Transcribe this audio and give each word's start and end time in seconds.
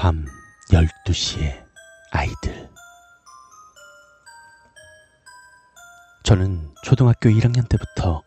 밤 0.00 0.24
12시에 0.70 1.62
아이들. 2.10 2.70
저는 6.22 6.74
초등학교 6.82 7.28
1학년 7.28 7.68
때부터 7.68 8.22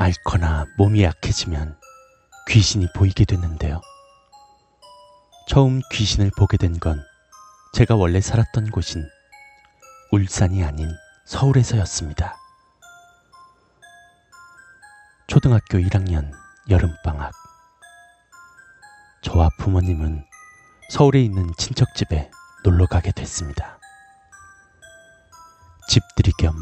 앓거나 0.00 0.66
몸이 0.78 1.04
약해지면 1.04 1.78
귀신이 2.48 2.88
보이게 2.92 3.24
됐는데요. 3.24 3.80
처음 5.46 5.80
귀신을 5.92 6.32
보게 6.36 6.56
된 6.56 6.80
건 6.80 7.00
제가 7.72 7.94
원래 7.94 8.20
살았던 8.20 8.72
곳인 8.72 9.08
울산이 10.10 10.64
아닌 10.64 10.90
서울에서였습니다. 11.24 12.34
초등학교 15.28 15.78
1학년 15.78 16.32
여름방학. 16.68 17.32
저와 19.22 19.50
부모님은 19.60 20.26
서울에 20.88 21.20
있는 21.20 21.52
친척집에 21.56 22.30
놀러 22.62 22.86
가게 22.86 23.10
됐습니다. 23.10 23.78
집들이 25.88 26.30
겸 26.38 26.54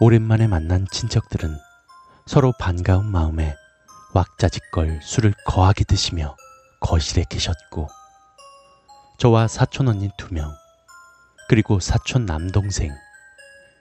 오랜만에 0.00 0.46
만난 0.46 0.86
친척들은 0.92 1.58
서로 2.26 2.52
반가운 2.58 3.10
마음에 3.10 3.56
왁자지껄 4.14 5.00
술을 5.02 5.34
거하게 5.44 5.84
드시며 5.84 6.36
거실에 6.80 7.24
계셨고 7.28 7.88
저와 9.18 9.48
사촌 9.48 9.88
언니 9.88 10.08
두 10.16 10.32
명, 10.32 10.52
그리고 11.48 11.80
사촌 11.80 12.26
남동생 12.26 12.92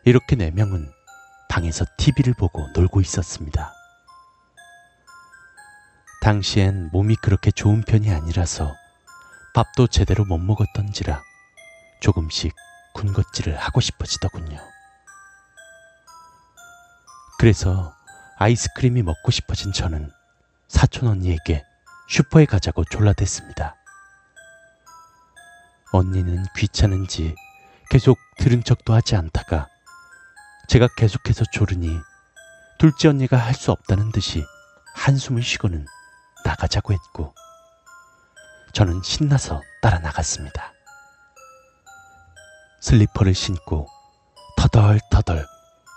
이렇게 0.06 0.36
네 0.36 0.52
명은 0.52 0.92
방에서 1.50 1.86
TV를 1.98 2.34
보고 2.34 2.68
놀고 2.74 3.02
있었습니다. 3.02 3.74
당시엔 6.22 6.90
몸이 6.92 7.16
그렇게 7.16 7.52
좋은 7.52 7.82
편이 7.82 8.12
아니라서 8.12 8.76
밥도 9.54 9.88
제대로 9.88 10.24
못 10.26 10.38
먹었던지라 10.38 11.22
조금씩 12.02 12.56
군것질을 12.94 13.58
하고 13.58 13.82
싶어지더군요. 13.82 14.60
그래서 17.38 17.94
아이스크림이 18.38 19.02
먹고 19.04 19.32
싶어진 19.32 19.72
저는 19.74 20.10
사촌 20.68 21.08
언니에게 21.10 21.64
슈퍼에 22.08 22.46
가자고 22.46 22.84
졸라댔습니다. 22.86 23.76
언니는 25.92 26.46
귀찮은지 26.56 27.36
계속 27.90 28.18
들은 28.38 28.64
척도 28.64 28.94
하지 28.94 29.16
않다가 29.16 29.68
제가 30.70 30.88
계속해서 30.96 31.44
조르니 31.52 32.00
둘째 32.80 33.10
언니가 33.10 33.38
할 33.38 33.54
수 33.54 33.72
없다는 33.72 34.12
듯이 34.12 34.44
한숨을 34.96 35.44
쉬고는 35.44 35.86
나가자고 36.46 36.94
했고 36.94 37.36
저는 38.74 39.02
신나서 39.04 39.62
따라 39.82 40.00
나갔습니다. 40.00 40.74
슬리퍼를 42.80 43.34
신고 43.34 43.88
터덜터덜 44.58 45.46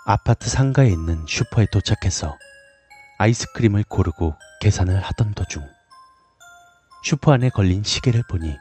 아파트 0.05 0.49
상가에 0.49 0.87
있는 0.89 1.25
슈퍼에 1.27 1.65
도착해서 1.71 2.37
아이스크림을 3.17 3.85
고르고 3.87 4.35
계산을 4.61 5.01
하던 5.01 5.33
도중 5.33 5.65
슈퍼 7.03 7.31
안에 7.33 7.49
걸린 7.49 7.83
시계를 7.83 8.23
보니 8.29 8.55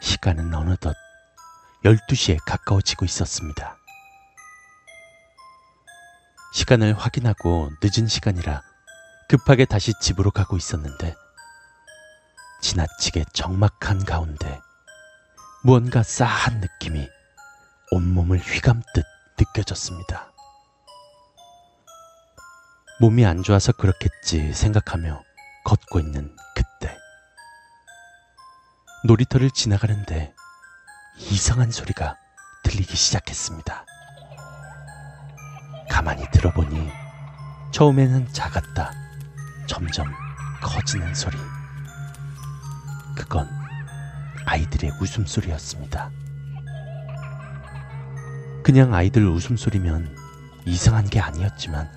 시간은 0.00 0.52
어느덧 0.52 0.94
12시에 1.84 2.38
가까워지고 2.44 3.04
있었습니다. 3.04 3.76
시간을 6.54 6.98
확인하고 6.98 7.70
늦은 7.82 8.08
시간이라 8.08 8.62
급하게 9.28 9.64
다시 9.64 9.92
집으로 10.00 10.30
가고 10.30 10.56
있었는데 10.56 11.14
지나치게 12.62 13.24
적막한 13.32 14.04
가운데 14.04 14.60
무언가 15.64 16.02
싸한 16.02 16.60
느낌이 16.60 17.08
온몸을 17.90 18.38
휘감듯 18.38 19.04
느껴졌습니다. 19.38 20.32
몸이 23.00 23.26
안 23.26 23.42
좋아서 23.42 23.72
그렇겠지 23.72 24.54
생각하며 24.54 25.22
걷고 25.64 25.98
있는 26.00 26.34
그때 26.54 26.96
놀이터를 29.04 29.50
지나가는데 29.50 30.32
이상한 31.18 31.70
소리가 31.72 32.16
들리기 32.62 32.96
시작했습니다. 32.96 33.84
가만히 35.90 36.24
들어보니 36.30 36.90
처음에는 37.72 38.32
작았다. 38.32 38.92
점점 39.66 40.06
커지는 40.62 41.12
소리. 41.14 41.36
그건 43.16 43.48
아이들의 44.44 44.92
웃음소리였습니다. 45.00 46.10
그냥 48.62 48.94
아이들 48.94 49.26
웃음소리면 49.26 50.16
이상한 50.66 51.08
게 51.08 51.20
아니었지만 51.20 51.90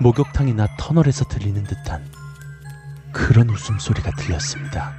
목욕탕이나 0.00 0.66
터널에서 0.78 1.26
들리는 1.26 1.62
듯한 1.64 2.02
그런 3.12 3.50
웃음소리가 3.50 4.12
들렸습니다. 4.12 4.94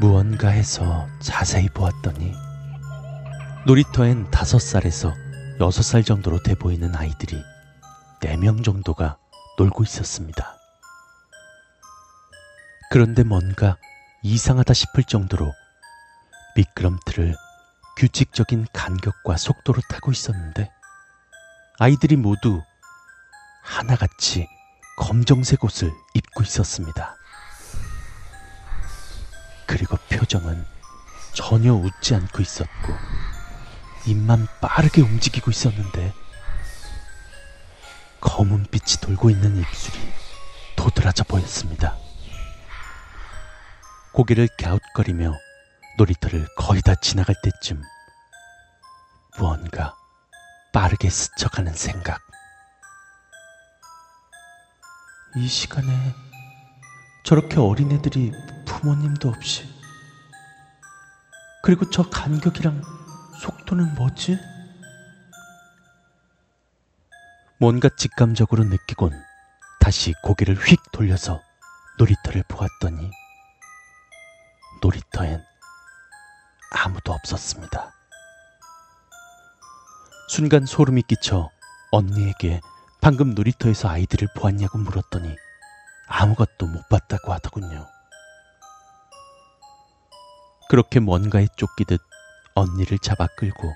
무언가 0.00 0.48
해서 0.48 1.08
자세히 1.20 1.68
보았더니 1.68 2.34
놀이터엔 3.66 4.30
다섯 4.30 4.60
살에서 4.60 5.14
여섯 5.60 5.82
살 5.82 6.04
정도로 6.04 6.42
돼 6.42 6.54
보이는 6.54 6.94
아이들이 6.94 7.42
네 8.20 8.36
명 8.36 8.62
정도가 8.62 9.16
놀고 9.58 9.82
있었습니다. 9.84 10.57
그런데 12.90 13.22
뭔가 13.22 13.76
이상하다 14.22 14.72
싶을 14.72 15.04
정도로 15.04 15.54
미끄럼틀을 16.56 17.36
규칙적인 17.98 18.66
간격과 18.72 19.36
속도로 19.36 19.82
타고 19.90 20.10
있었는데 20.10 20.70
아이들이 21.78 22.16
모두 22.16 22.62
하나같이 23.62 24.48
검정색 24.96 25.62
옷을 25.64 25.92
입고 26.14 26.42
있었습니다. 26.42 27.14
그리고 29.66 29.98
표정은 30.08 30.64
전혀 31.34 31.74
웃지 31.74 32.14
않고 32.14 32.40
있었고 32.40 32.94
입만 34.06 34.48
빠르게 34.62 35.02
움직이고 35.02 35.50
있었는데 35.50 36.14
검은 38.20 38.66
빛이 38.70 39.00
돌고 39.02 39.28
있는 39.28 39.58
입술이 39.58 39.98
도드라져 40.74 41.24
보였습니다. 41.24 42.07
고개를 44.12 44.48
갸웃거리며 44.58 45.34
놀이터를 45.96 46.46
거의 46.56 46.80
다 46.82 46.94
지나갈 46.94 47.34
때쯤 47.42 47.82
무언가 49.38 49.94
빠르게 50.72 51.10
스쳐가는 51.10 51.72
생각. 51.74 52.20
이 55.36 55.46
시간에 55.46 56.14
저렇게 57.24 57.58
어린애들이 57.58 58.32
부모님도 58.66 59.28
없이 59.28 59.68
그리고 61.62 61.88
저 61.90 62.02
간격이랑 62.08 62.82
속도는 63.40 63.94
뭐지? 63.94 64.38
뭔가 67.60 67.88
직감적으로 67.96 68.64
느끼곤 68.64 69.12
다시 69.80 70.14
고개를 70.22 70.54
휙 70.54 70.80
돌려서 70.92 71.42
놀이터를 71.98 72.44
보았더니 72.48 73.10
놀이터엔 74.80 75.44
아무도 76.70 77.12
없었습니다. 77.12 77.92
순간 80.28 80.66
소름이 80.66 81.02
끼쳐 81.02 81.50
언니에게 81.90 82.60
방금 83.00 83.34
놀이터에서 83.34 83.88
아이들을 83.88 84.28
보았냐고 84.36 84.78
물었더니 84.78 85.34
아무것도 86.06 86.66
못 86.66 86.88
봤다고 86.88 87.32
하더군요. 87.32 87.86
그렇게 90.68 91.00
뭔가에 91.00 91.46
쫓기듯 91.56 92.00
언니를 92.54 92.98
잡아 92.98 93.26
끌고 93.26 93.72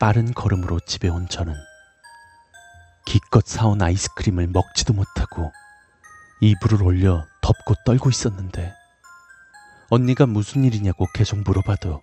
빠른 0.00 0.34
걸음으로 0.34 0.80
집에 0.80 1.08
온 1.08 1.28
저는 1.28 1.54
기껏 3.04 3.46
사온 3.46 3.80
아이스크림을 3.82 4.48
먹지도 4.48 4.92
못하고 4.92 5.52
이불을 6.40 6.82
올려 6.82 7.26
덮고 7.42 7.74
떨고 7.84 8.08
있었는데 8.10 8.79
언니가 9.92 10.24
무슨 10.24 10.62
일이냐고 10.62 11.08
계속 11.12 11.40
물어봐도 11.40 12.00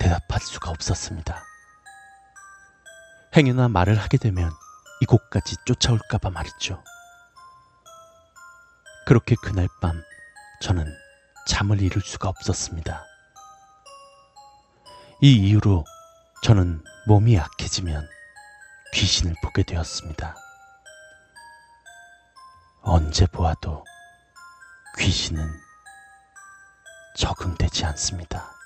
대답할 0.00 0.40
수가 0.40 0.70
없었습니다. 0.70 1.44
행여나 3.36 3.68
말을 3.68 3.96
하게 4.00 4.18
되면 4.18 4.50
이곳까지 5.00 5.54
쫓아올까봐 5.64 6.30
말이죠. 6.30 6.82
그렇게 9.06 9.36
그날 9.40 9.68
밤 9.80 10.02
저는 10.60 10.92
잠을 11.46 11.80
이룰 11.80 12.02
수가 12.02 12.28
없었습니다. 12.28 13.04
이 15.20 15.32
이후로 15.32 15.84
저는 16.42 16.82
몸이 17.06 17.36
약해지면 17.36 18.08
귀신을 18.94 19.36
보게 19.44 19.62
되었습니다. 19.62 20.34
언제 22.82 23.26
보아도 23.26 23.84
귀신은 24.98 25.71
적응되지 27.14 27.84
않습니다. 27.86 28.61